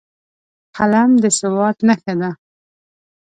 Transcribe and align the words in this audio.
قلم 0.75 1.11
د 1.21 1.25
سواد 1.39 1.77
نښه 1.87 2.13
ده 2.21 2.31